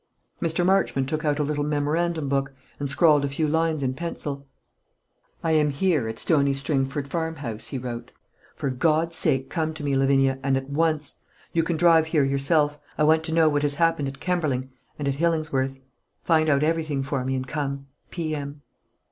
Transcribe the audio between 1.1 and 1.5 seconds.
out a